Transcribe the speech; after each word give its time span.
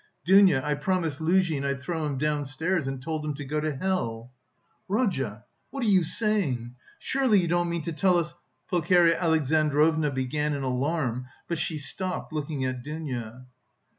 Dounia, 0.25 0.63
I 0.65 0.73
promised 0.73 1.21
Luzhin 1.21 1.63
I'd 1.63 1.79
throw 1.79 2.07
him 2.07 2.17
downstairs 2.17 2.87
and 2.87 2.99
told 3.03 3.23
him 3.23 3.35
to 3.35 3.45
go 3.45 3.59
to 3.61 3.75
hell...." 3.75 4.31
"Rodya, 4.89 5.43
what 5.69 5.83
are 5.83 5.87
you 5.87 6.03
saying! 6.03 6.73
Surely, 6.97 7.39
you 7.39 7.47
don't 7.47 7.69
mean 7.69 7.83
to 7.83 7.93
tell 7.93 8.17
us..." 8.17 8.33
Pulcheria 8.67 9.21
Alexandrovna 9.21 10.09
began 10.09 10.55
in 10.55 10.63
alarm, 10.63 11.27
but 11.47 11.59
she 11.59 11.77
stopped, 11.77 12.33
looking 12.33 12.65
at 12.65 12.81
Dounia. 12.83 13.45